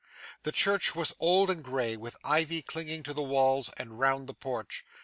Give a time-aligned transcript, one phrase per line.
[0.41, 4.33] The church was old and grey, with ivy clinging to the walls, and round the
[4.33, 4.83] porch.